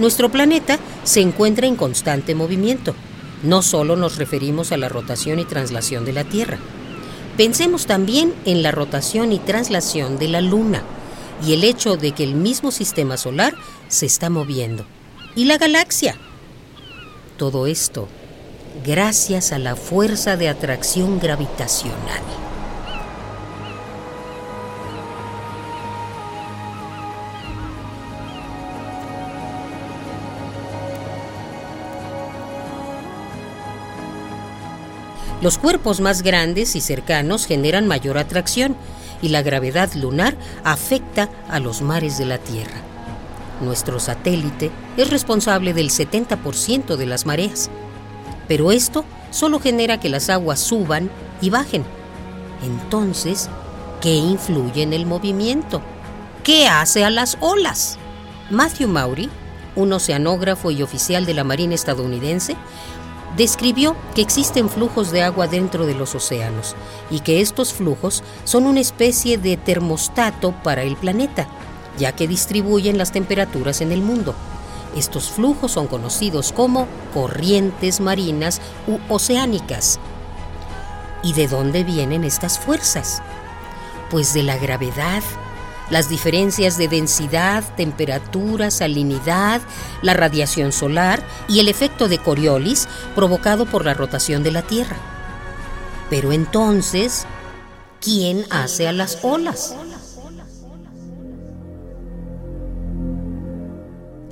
[0.00, 2.94] Nuestro planeta se encuentra en constante movimiento.
[3.42, 6.58] No solo nos referimos a la rotación y traslación de la Tierra.
[7.36, 10.82] Pensemos también en la rotación y traslación de la Luna
[11.46, 13.54] y el hecho de que el mismo sistema solar
[13.88, 14.86] se está moviendo.
[15.36, 16.16] ¿Y la galaxia?
[17.36, 18.08] Todo esto
[18.82, 22.39] gracias a la fuerza de atracción gravitacional.
[35.40, 38.76] Los cuerpos más grandes y cercanos generan mayor atracción
[39.22, 42.82] y la gravedad lunar afecta a los mares de la Tierra.
[43.62, 47.70] Nuestro satélite es responsable del 70% de las mareas,
[48.48, 51.84] pero esto solo genera que las aguas suban y bajen.
[52.62, 53.48] Entonces,
[54.02, 55.80] ¿qué influye en el movimiento?
[56.44, 57.98] ¿Qué hace a las olas?
[58.50, 59.30] Matthew Maury,
[59.76, 62.56] un oceanógrafo y oficial de la Marina estadounidense,
[63.36, 66.74] describió que existen flujos de agua dentro de los océanos
[67.10, 71.46] y que estos flujos son una especie de termostato para el planeta,
[71.98, 74.34] ya que distribuyen las temperaturas en el mundo.
[74.96, 80.00] Estos flujos son conocidos como corrientes marinas u oceánicas.
[81.22, 83.22] ¿Y de dónde vienen estas fuerzas?
[84.10, 85.22] Pues de la gravedad,
[85.90, 89.60] las diferencias de densidad, temperatura, salinidad,
[90.02, 94.96] la radiación solar y el efecto de Coriolis provocado por la rotación de la Tierra.
[96.08, 97.26] Pero entonces,
[98.00, 99.76] ¿quién hace a las olas?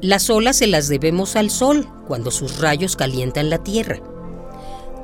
[0.00, 4.00] Las olas se las debemos al Sol cuando sus rayos calientan la Tierra.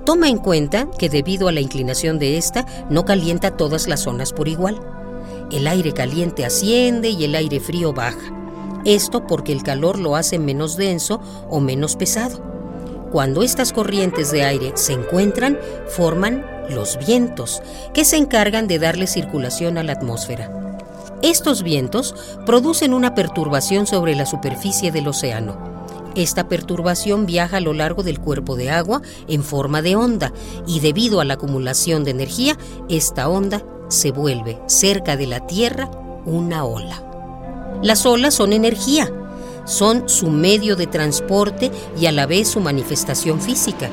[0.04, 4.32] Toma en cuenta que debido a la inclinación de esta no calienta todas las zonas
[4.32, 4.99] por igual.
[5.50, 8.32] El aire caliente asciende y el aire frío baja.
[8.84, 12.42] Esto porque el calor lo hace menos denso o menos pesado.
[13.10, 17.60] Cuando estas corrientes de aire se encuentran, forman los vientos,
[17.92, 20.76] que se encargan de darle circulación a la atmósfera.
[21.20, 22.14] Estos vientos
[22.46, 25.58] producen una perturbación sobre la superficie del océano.
[26.14, 30.32] Esta perturbación viaja a lo largo del cuerpo de agua en forma de onda
[30.66, 32.56] y debido a la acumulación de energía,
[32.88, 35.90] esta onda se vuelve cerca de la Tierra
[36.24, 37.02] una ola.
[37.82, 39.10] Las olas son energía,
[39.64, 43.90] son su medio de transporte y a la vez su manifestación física.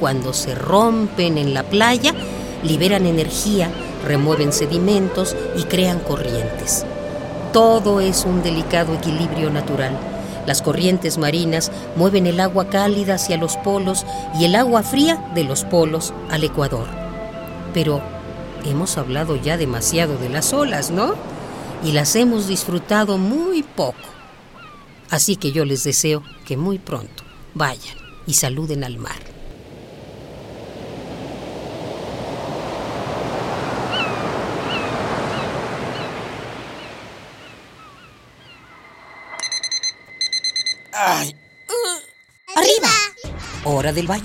[0.00, 2.12] Cuando se rompen en la playa,
[2.62, 3.70] liberan energía,
[4.04, 6.84] remueven sedimentos y crean corrientes.
[7.52, 9.96] Todo es un delicado equilibrio natural.
[10.46, 14.04] Las corrientes marinas mueven el agua cálida hacia los polos
[14.38, 16.86] y el agua fría de los polos al Ecuador.
[17.74, 18.00] Pero
[18.64, 21.14] hemos hablado ya demasiado de las olas, ¿no?
[21.82, 23.98] Y las hemos disfrutado muy poco.
[25.10, 27.22] Así que yo les deseo que muy pronto
[27.54, 29.16] vayan y saluden al mar.
[40.92, 41.34] Ay.
[42.56, 42.88] ¡Arriba!
[43.64, 44.24] Hora del baño.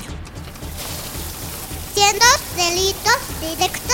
[1.93, 2.25] Siendo
[2.57, 3.93] delitos directo.